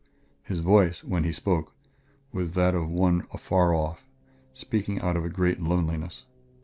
[0.41, 1.75] His voice, when he spoke,
[2.33, 4.03] was that of one afar off,
[4.51, 6.23] speaking out of a great loneliness.